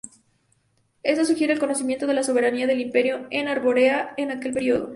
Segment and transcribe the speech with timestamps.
[1.03, 4.89] Esto sugiere el reconocimiento de la soberanía del imperio en Arborea en aquel periodo.